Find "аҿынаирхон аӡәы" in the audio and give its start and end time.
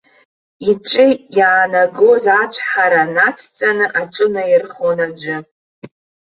3.99-5.37